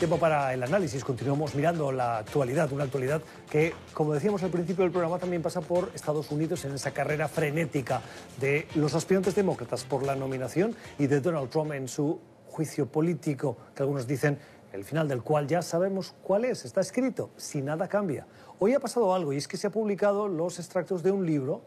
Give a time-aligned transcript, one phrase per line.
[0.00, 1.04] Tiempo para el análisis.
[1.04, 3.20] Continuamos mirando la actualidad, una actualidad
[3.50, 7.28] que, como decíamos al principio del programa, también pasa por Estados Unidos en esa carrera
[7.28, 8.00] frenética
[8.40, 13.58] de los aspirantes demócratas por la nominación y de Donald Trump en su juicio político,
[13.74, 14.38] que algunos dicen
[14.72, 18.26] el final del cual ya sabemos cuál es, está escrito, si nada cambia.
[18.58, 21.60] Hoy ha pasado algo y es que se ha publicado los extractos de un libro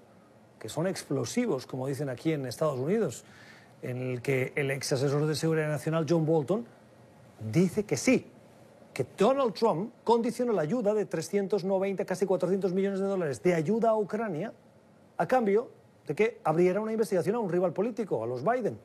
[0.57, 3.25] que son explosivos, como dicen aquí en Estados Unidos,
[3.84, 6.65] en el que el ex asesor de seguridad nacional John Bolton
[7.52, 8.28] dice que sí,
[8.93, 13.89] que Donald Trump condiciona la ayuda de 390, casi 400 millones de dólares de ayuda
[13.89, 14.54] a Ucrania
[15.18, 15.69] a cambio
[16.07, 18.78] de que abriera una investigación a un rival político, a los Biden.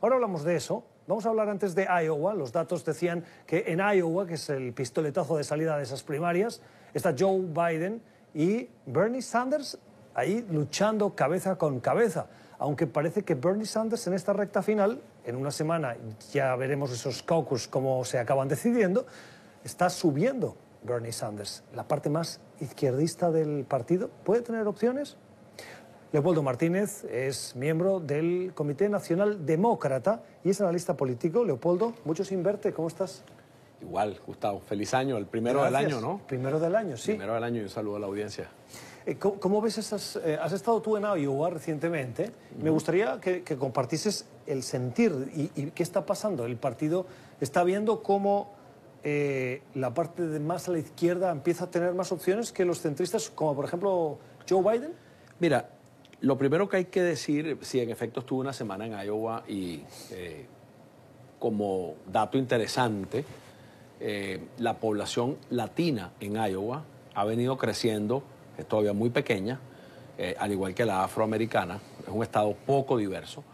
[0.00, 0.84] Ahora hablamos de eso.
[1.06, 2.34] Vamos a hablar antes de Iowa.
[2.34, 6.60] Los datos decían que en Iowa, que es el pistoletazo de salida de esas primarias,
[6.94, 8.02] está Joe Biden
[8.34, 9.78] y Bernie Sanders
[10.14, 12.26] ahí luchando cabeza con cabeza
[12.62, 15.96] aunque parece que Bernie Sanders en esta recta final, en una semana
[16.32, 19.04] ya veremos esos caucus cómo se acaban decidiendo,
[19.64, 21.64] está subiendo Bernie Sanders.
[21.74, 25.16] La parte más izquierdista del partido puede tener opciones.
[26.12, 31.44] Leopoldo Martínez es miembro del Comité Nacional Demócrata y es analista político.
[31.44, 33.24] Leopoldo, mucho sin verte, ¿cómo estás?
[33.80, 34.60] Igual, Gustavo.
[34.60, 36.20] Feliz año, el primero del año, ¿no?
[36.28, 37.14] Primero del año, sí.
[37.14, 38.48] Primero del año y un saludo a la audiencia.
[39.06, 40.16] Eh, ¿Cómo, ves esas...?
[40.24, 42.30] Eh, has estado tú en Iowa recientemente.
[42.60, 46.46] Me gustaría que, que compartieses el sentir y, qué está pasando.
[46.46, 47.06] El partido
[47.40, 48.52] está viendo cómo
[49.02, 52.80] eh, la parte de más a la izquierda empieza a tener más opciones que los
[52.80, 54.92] centristas, como por ejemplo Joe Biden.
[55.40, 55.70] Mira,
[56.20, 59.82] lo primero que hay que decir, si en efecto estuve una semana en Iowa y
[61.40, 63.24] como dato interesante,
[64.58, 68.22] la población latina en Iowa ha venido creciendo
[68.58, 69.60] es todavía muy pequeña,
[70.18, 73.44] eh, al igual que la afroamericana, es un estado poco diverso,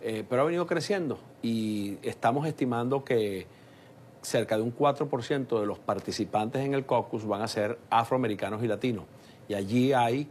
[0.00, 3.46] eh, pero ha venido creciendo y estamos estimando que
[4.22, 8.68] cerca de un 4% de los participantes en el caucus van a ser afroamericanos y
[8.68, 9.04] latinos.
[9.48, 10.28] Y allí hay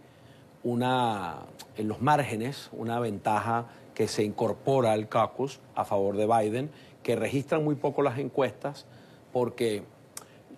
[0.64, 1.38] una,
[1.78, 6.72] en los márgenes, una ventaja que se incorpora al caucus a favor de Biden,
[7.04, 8.86] que registran muy poco las encuestas,
[9.32, 9.83] porque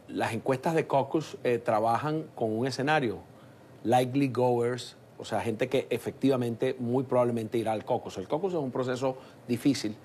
[0.08, 3.20] las encuestas de caucus eh, trabajan con un escenario
[3.86, 8.18] likely goers, o sea, gente que efectivamente muy probablemente irá al caucus.
[8.18, 9.96] El caucus es un proceso difícil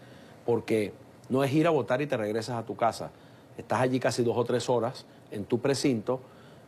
[0.46, 0.92] porque
[1.28, 3.10] no es ir a votar y te regresas a tu casa.
[3.56, 6.20] Estás allí casi dos o tres horas en tu precinto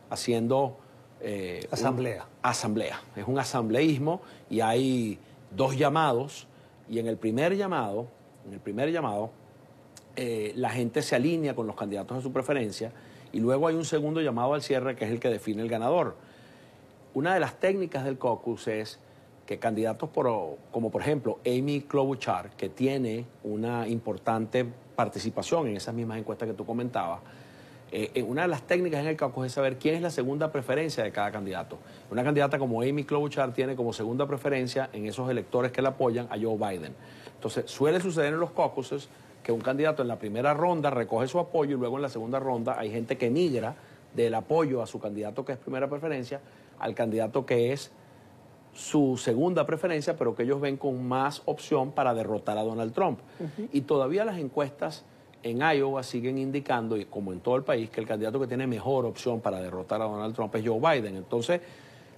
[0.09, 0.77] haciendo...
[1.21, 2.27] Eh, asamblea.
[2.41, 3.01] asamblea.
[3.15, 5.17] Es un asambleísmo y hay
[5.55, 6.47] dos llamados
[6.89, 8.07] y en el primer llamado,
[8.45, 9.31] en el primer llamado,
[10.15, 12.91] eh, la gente se alinea con los candidatos de su preferencia
[13.31, 16.15] y luego hay un segundo llamado al cierre que es el que define el ganador.
[17.15, 18.99] Una de las técnicas del caucus es
[19.45, 20.09] que candidatos
[20.71, 24.65] como por ejemplo Amy Klobuchar, que tiene una importante
[24.95, 27.19] participación en esas mismas encuestas que tú comentabas,
[27.91, 31.03] eh, una de las técnicas en el caucus es saber quién es la segunda preferencia
[31.03, 31.77] de cada candidato.
[32.09, 36.27] Una candidata como Amy Klobuchar tiene como segunda preferencia en esos electores que la apoyan
[36.31, 36.95] a Joe Biden.
[37.35, 39.09] Entonces, suele suceder en los caucuses
[39.43, 42.39] que un candidato en la primera ronda recoge su apoyo y luego en la segunda
[42.39, 43.75] ronda hay gente que migra
[44.15, 46.39] del apoyo a su candidato que es primera preferencia
[46.79, 47.91] al candidato que es
[48.73, 53.19] su segunda preferencia, pero que ellos ven con más opción para derrotar a Donald Trump.
[53.71, 55.05] Y todavía las encuestas
[55.43, 58.65] en Iowa siguen indicando, y como en todo el país, que el candidato que tiene
[58.65, 61.15] mejor opción para derrotar a Donald Trump es Joe Biden.
[61.17, 61.61] Entonces,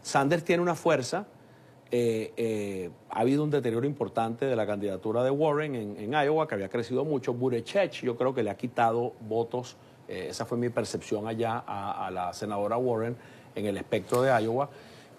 [0.02, 1.26] Sanders tiene una fuerza.
[1.92, 6.56] Eh, eh, ha habido un deterioro importante de la candidatura de Warren en, Iowa, que
[6.56, 7.34] había crecido mucho.
[7.34, 9.76] Buttigieg, yo creo que le ha quitado votos,
[10.08, 13.16] eh, esa fue mi percepción allá a la senadora Warren
[13.56, 14.70] en el espectro de Iowa.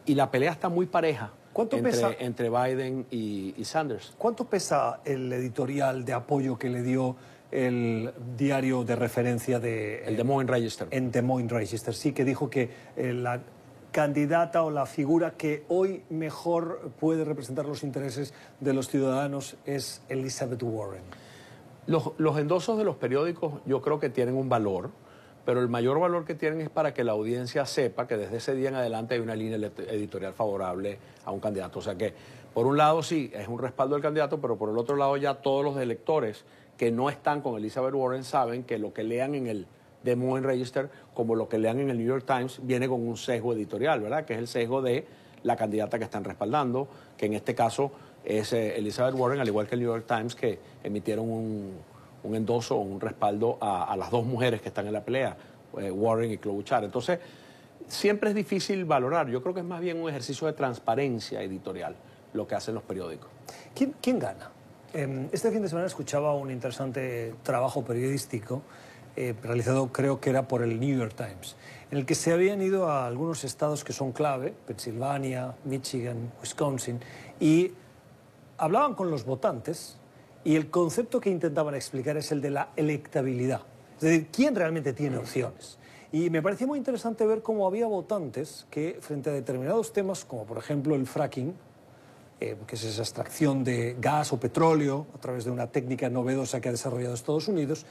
[0.04, 4.12] Y la pelea está muy pareja ¿Cuánto entre, pesa, entre Biden y, Sanders.
[4.18, 7.16] ¿Cuánto pesa el editorial de apoyo que le dio
[7.50, 10.04] el diario de referencia de...
[10.04, 10.86] El Des Moines Register.
[10.90, 13.40] En Des Moines Register, sí, que dijo que eh, la
[13.90, 20.02] candidata o la figura que hoy mejor puede representar los intereses de los ciudadanos es
[20.10, 21.04] Elizabeth Warren.
[21.86, 24.90] Los, los endosos de los periódicos yo creo que tienen un valor
[25.46, 28.56] pero el mayor valor que tienen es para que la audiencia sepa que desde ese
[28.56, 29.56] día en adelante hay una línea
[29.88, 31.78] editorial favorable a un candidato.
[31.78, 32.12] O sea que,
[32.52, 35.34] por un lado sí, es un respaldo del candidato, pero por el otro lado ya
[35.34, 36.44] todos los electores
[36.76, 39.66] que no están con Elizabeth Warren saben que lo que lean en el
[40.02, 43.16] Des Moines Register, como lo que lean en el New York Times, viene con un
[43.16, 44.24] sesgo editorial, ¿verdad?
[44.24, 45.06] Que es el sesgo de
[45.44, 47.92] la candidata que están respaldando, que en este caso
[48.24, 51.72] es eh, Elizabeth Warren, al igual que el New York Times, que emitieron un
[52.26, 55.36] un endoso o un respaldo a, las dos mujeres que están en la pelea,
[55.78, 56.84] eh, Warren y Klobuchar.
[56.84, 57.18] Entonces,
[57.86, 59.28] siempre es difícil valorar.
[59.28, 61.94] Yo creo que es más bien un ejercicio de transparencia editorial
[62.32, 63.30] lo que hacen los periódicos.
[63.74, 64.50] ¿Quién, gana?
[64.92, 68.62] Em, este fin de semana escuchaba un interesante trabajo periodístico
[69.18, 71.56] eh, realizado creo que era por el New York Times,
[71.90, 77.00] en el que se habían ido a algunos estados que son clave, Pensilvania, Michigan, Wisconsin,
[77.40, 77.72] y
[78.58, 79.96] hablaban con los votantes
[80.46, 83.62] y el concepto que intentaban explicar es el de la electabilidad.
[83.96, 85.76] Es decir, ¿quién realmente tiene opciones?
[86.12, 90.44] Y me parecía muy interesante ver cómo había votantes que, frente a determinados temas, como
[90.44, 91.52] por ejemplo el fracking,
[92.38, 96.60] eh, que es esa extracción de gas o petróleo a través de una técnica novedosa
[96.60, 97.84] que ha desarrollado Estados Unidos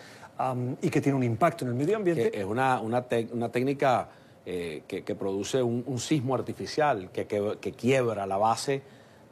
[0.82, 2.40] y que tiene un impacto en el medio ambiente.
[2.40, 3.02] es una, una,
[3.52, 4.08] técnica
[4.46, 8.82] eh, que, produce un, sismo artificial que, que, quiebra la base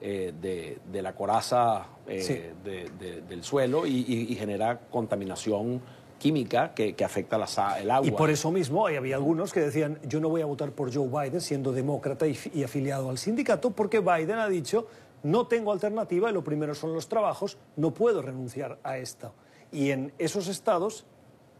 [0.06, 5.82] eh, de, la coraza del suelo y genera contaminación
[6.24, 7.36] química que, afecta
[7.82, 8.08] el agua.
[8.08, 11.10] Y por eso mismo había algunos que decían, yo no voy a votar por Joe
[11.10, 14.88] Biden siendo demócrata y, afiliado al sindicato porque Biden ha dicho,
[15.24, 19.34] no tengo alternativa y lo primero son los trabajos, no puedo renunciar a esto.
[19.70, 21.06] Y en esos estados,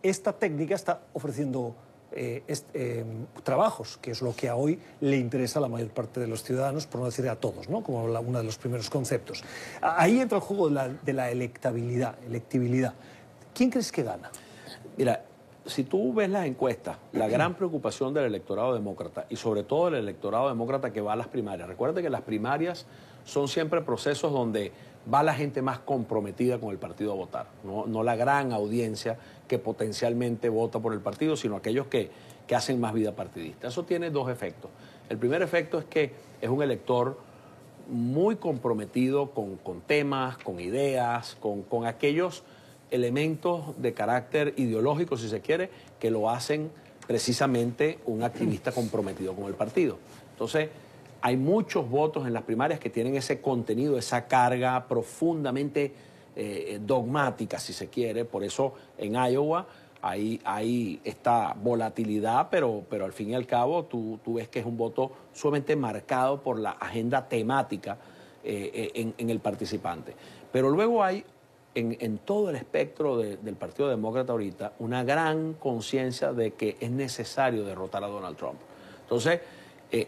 [0.02, 1.76] esta técnica está ofreciendo
[2.16, 2.44] eh,
[2.74, 3.04] eh,
[3.44, 6.44] trabajos, que es lo que a hoy le interesa a la mayor parte de los
[6.44, 7.82] ciudadanos, por no decir a todos, ¿no?
[7.82, 9.44] como uno de los primeros conceptos.
[9.82, 12.94] Ahí entra el juego de la, de la electabilidad, electibilidad.
[13.54, 14.32] ¿Quién crees que gana?
[14.98, 15.24] Mira,
[15.66, 19.96] si tú ves las encuestas, la gran preocupación del electorado demócrata y sobre todo el
[19.96, 22.86] electorado demócrata que va a las primarias, recuerda que las primarias
[23.24, 24.72] son siempre procesos donde
[25.12, 29.18] va la gente más comprometida con el partido a votar, no, la gran audiencia
[29.48, 33.70] que potencialmente vota por el partido, sino aquellos que, hacen más vida partidista.
[33.70, 34.70] Eso tiene dos efectos.
[35.10, 37.20] El primer efecto es que es un elector
[37.90, 39.58] muy comprometido con,
[39.88, 42.44] temas, con ideas, con, con aquellos
[42.92, 46.70] elementos de carácter ideológico, si se quiere, que lo hacen
[47.08, 49.98] precisamente un activista comprometido con el partido.
[50.34, 50.70] Entonces,
[51.26, 55.94] hay muchos votos en las primarias que tienen ese contenido, esa carga profundamente
[56.36, 58.26] eh, dogmática, si se quiere.
[58.26, 59.66] Por eso en Iowa
[60.02, 64.66] hay, hay esta volatilidad, pero, pero al fin y al cabo tú, ves que es
[64.66, 67.98] un voto sumamente marcado por la agenda temática
[68.44, 70.14] eh, eh, en el participante.
[70.52, 71.24] Pero luego hay
[71.74, 77.64] en, todo el espectro del Partido Demócrata ahorita una gran conciencia de que es necesario
[77.64, 78.60] derrotar a Donald Trump.
[79.02, 79.40] Entonces,
[79.94, 80.08] eh,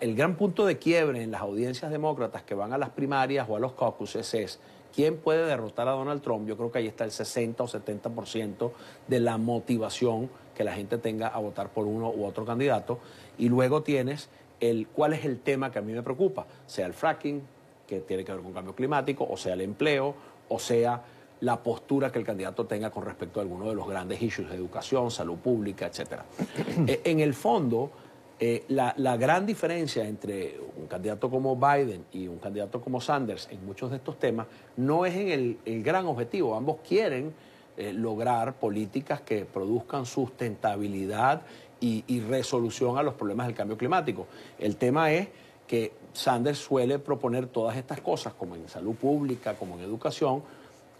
[0.00, 3.54] el gran punto de quiebre en las audiencias demócratas que van a las primarias o
[3.54, 4.58] a los caucuses es
[4.92, 6.48] quién puede derrotar a Donald Trump.
[6.48, 8.72] Yo creo que ahí está el 60 o 70%
[9.06, 12.98] de la motivación que la gente tenga a votar por uno u otro candidato.
[13.38, 14.28] Y luego tienes
[14.58, 17.42] el cuál es el tema que a mí me preocupa, sea el fracking,
[17.86, 20.16] que tiene que ver con cambio climático, o sea el empleo,
[20.48, 21.00] o sea
[21.42, 24.56] la postura que el candidato tenga con respecto a alguno de los grandes issues de
[24.56, 26.22] educación, salud pública, etc.
[26.88, 27.90] Eh, en el fondo,
[28.40, 33.64] eh, la, gran diferencia entre un candidato como Biden y un candidato como Sanders en
[33.64, 34.46] muchos de estos temas
[34.76, 36.56] no es en el, gran objetivo.
[36.56, 37.32] Ambos quieren
[37.76, 41.42] eh, lograr políticas que produzcan sustentabilidad
[41.80, 44.26] y, y resolución a los problemas del cambio climático.
[44.58, 45.28] El tema es
[45.66, 50.42] que Sanders suele proponer todas estas cosas, como en salud pública, como en educación,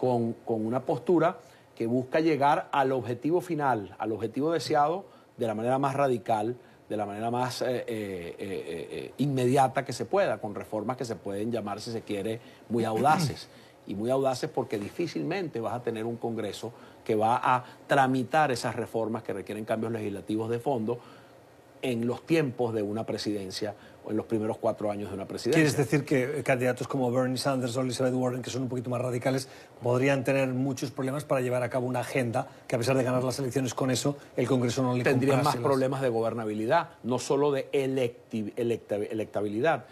[0.03, 1.39] con, una postura
[1.77, 5.05] que busca llegar al objetivo final, al objetivo deseado,
[5.37, 6.57] de la manera más radical,
[6.93, 11.17] de la manera más eh, eh, eh, inmediata que se pueda, con reformas que se
[11.17, 13.49] pueden llamar, si se quiere, muy audaces.
[13.85, 16.73] Y muy audaces porque difícilmente vas a tener un Congreso
[17.05, 21.01] que va a tramitar esas reformas que requieren cambios legislativos de fondo
[21.83, 23.75] en los tiempos de una presidencia
[24.05, 25.59] o en los primeros cuatro años de una presidencia.
[25.59, 29.01] ¿Quieres decir que candidatos como Bernie Sanders o Elizabeth Warren, que son un poquito más
[29.01, 29.49] radicales,
[29.83, 33.23] podrían tener muchos problemas para llevar a cabo una agenda que a pesar de ganar
[33.23, 37.53] las elecciones con eso, el Congreso no le Tendrían más problemas de gobernabilidad, no solo
[37.53, 39.85] de electabilidad.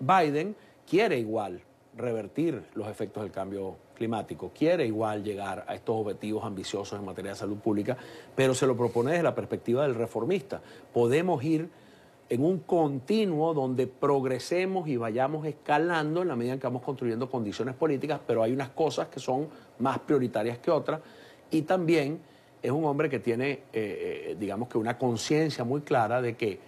[0.00, 0.54] Biden
[0.88, 1.60] quiere igual
[1.96, 7.32] revertir los efectos del cambio climático, quiere igual llegar a estos objetivos ambiciosos en materia
[7.32, 7.96] de salud pública,
[8.34, 10.62] pero se lo propone desde la perspectiva del reformista.
[10.92, 11.68] Podemos ir
[12.30, 17.30] en un continuo donde progresemos y vayamos escalando en la medida en que vamos construyendo
[17.30, 21.00] condiciones políticas, pero hay unas cosas que son más prioritarias que otras
[21.50, 22.20] y también
[22.62, 26.58] es un hombre que tiene, eh, eh, digamos que una conciencia muy clara de que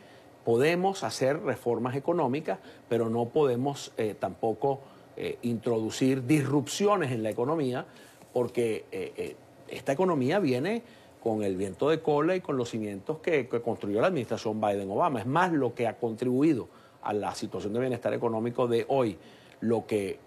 [0.45, 2.59] podemos hacer reformas económicas,
[2.89, 4.81] pero no podemos eh, tampoco
[5.23, 7.85] eh, introducir disrupciones en la economía,
[8.33, 9.37] porque eh, eh,
[9.69, 10.83] esta economía viene
[11.23, 15.21] con el viento de cola y con los cimientos que, construyó la administración Biden-Obama.
[15.21, 16.69] Es más lo que ha contribuido
[17.03, 19.19] a la situación de bienestar económico de hoy,
[19.61, 20.19] lo que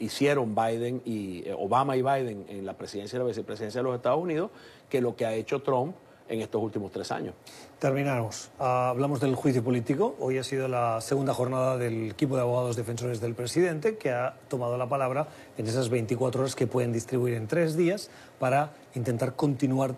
[0.00, 4.20] hicieron Biden y Obama y Biden en la presidencia y la vicepresidencia de los Estados
[4.20, 4.50] Unidos,
[4.88, 5.94] que lo que ha hecho Trump
[6.32, 7.34] en estos últimos tres años.
[7.78, 8.50] Terminamos.
[8.58, 10.16] Ah, hablamos del juicio político.
[10.18, 14.34] Hoy ha sido la segunda jornada del equipo de abogados defensores del presidente que ha
[14.48, 19.36] tomado la palabra en esas 24 horas que pueden distribuir en tres días para intentar
[19.36, 19.94] continuar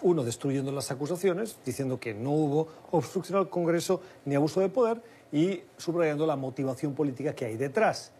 [0.00, 5.02] uno, destruyendo las acusaciones, diciendo que no hubo obstrucción al Congreso ni abuso de poder,
[5.32, 8.12] y subrayando la motivación política que hay detrás,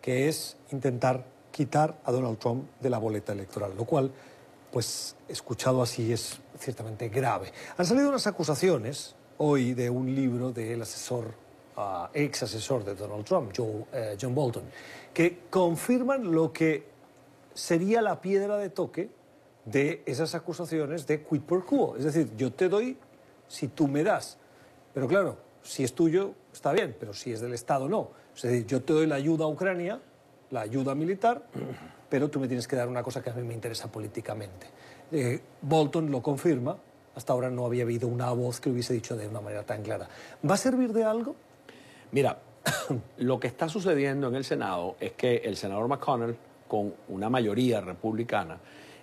[0.00, 4.10] que es intentar quitar a Donald Trump de la boleta electoral, lo cual,
[4.72, 7.52] pues, escuchado así, es ciertamente grave.
[7.76, 11.26] Han salido unas acusaciones hoy de un libro del asesor,
[11.76, 14.64] uh, ex asesor de Donald Trump, Joe, eh, John Bolton,
[15.12, 16.86] que confirman lo que
[17.54, 19.10] sería la piedra de toque
[19.64, 21.96] de esas acusaciones de quid pro quo.
[21.96, 22.96] Es decir, yo te doy
[23.48, 24.38] si tú me das.
[24.94, 28.10] Pero claro, si es tuyo, está bien, pero si es del Estado, no.
[28.34, 30.00] Es decir, yo te doy la ayuda a Ucrania,
[30.50, 31.46] la ayuda militar,
[32.12, 34.66] pero tú me tienes que dar una cosa que a mí me interesa políticamente.
[35.12, 36.76] Eh, Bolton lo confirma,
[37.14, 40.10] hasta ahora no había habido una voz que hubiese dicho de una manera tan clara.
[40.46, 41.34] ¿Va a servir de algo?
[42.10, 42.38] Mira,
[43.16, 46.36] lo que está sucediendo en el Senado es que el senador McConnell,
[46.68, 48.58] con una mayoría republicana,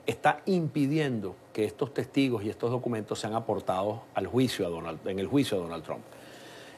[0.05, 5.17] está impidiendo que estos testigos y estos documentos sean aportados al juicio a Donald, en
[5.17, 6.03] el juicio a Donald Trump.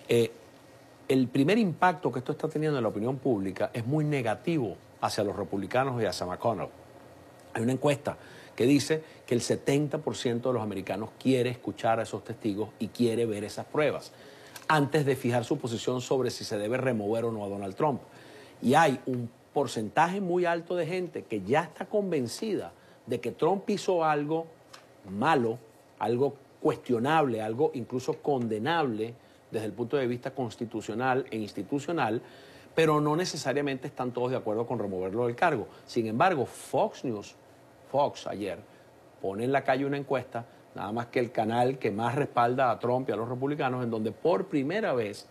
[0.07, 0.31] Eh,
[1.09, 5.24] el primer impacto que esto está teniendo en la opinión pública es muy negativo hacia
[5.24, 6.70] los republicanos y hacia McConnell.
[7.53, 8.17] Hay una encuesta
[8.55, 13.25] que dice que el 70% de los americanos quiere escuchar a esos testigos y quiere
[13.25, 14.12] ver esas pruebas
[14.67, 18.01] antes de fijar su posición sobre si se debe remover o no a Donald Trump.
[18.62, 22.72] Y hay un porcentaje muy alto de gente que ya está convencida
[23.05, 24.48] de que Trump hizo algo
[25.10, 25.58] malo,
[26.00, 29.13] algo cuestionable, algo incluso condenable
[29.51, 32.22] desde el punto de vista constitucional e institucional,
[32.75, 35.67] pero no necesariamente están todos de acuerdo con removerlo del cargo.
[35.85, 37.35] Sin embargo, Fox News,
[37.91, 38.59] Fox ayer,
[39.21, 42.79] pone en la calle una encuesta, nada más que el canal que más respalda a
[42.79, 45.27] Trump y a los republicanos, en donde por primera vez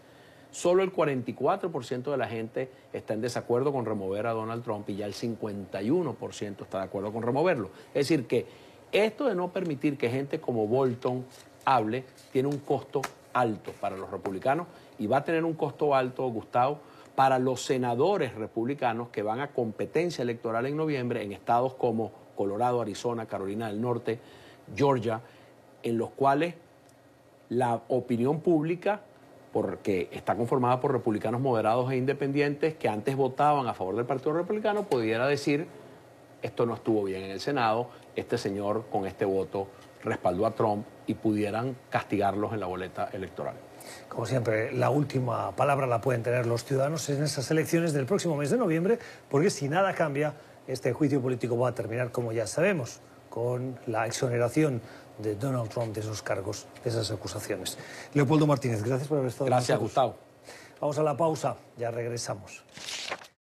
[0.51, 4.97] solo el 44% de la gente está en desacuerdo con remover a Donald Trump y
[4.97, 7.71] ya el 51% está de acuerdo con removerlo.
[7.89, 8.47] Es decir, que
[8.93, 11.25] esto de no permitir que gente como Bolton
[11.65, 13.01] hable tiene un costo
[13.33, 14.67] alto para los republicanos
[14.99, 16.81] y va a tener un costo alto, Gustavo,
[17.21, 22.81] para los senadores republicanos que van a competencia electoral en noviembre en estados como Colorado,
[22.81, 24.19] Arizona, Carolina del Norte,
[24.75, 25.21] Georgia,
[25.83, 26.55] en los cuales
[27.51, 29.03] la opinión pública,
[29.53, 34.33] porque está conformada por republicanos moderados e independientes que antes votaban a favor del Partido
[34.33, 35.67] Republicano, pudiera decir,
[36.41, 39.69] esto no estuvo bien en el Senado, este señor con este voto
[40.03, 43.57] respaldó a Trump y pudieran castigarlos en la boleta electoral.
[44.09, 48.37] Como siempre, la última palabra la pueden tener los ciudadanos en esas elecciones del próximo
[48.37, 50.35] mes de noviembre, porque si nada cambia,
[50.67, 54.81] este juicio político va a terminar, como ya sabemos, con la exoneración
[55.19, 57.79] de Donald Trump de esos cargos, de esas acusaciones.
[58.15, 60.17] Leopoldo Martínez, gracias por haber estado Gracias, Gustavo.
[60.81, 62.65] Vamos a la pausa, ya regresamos.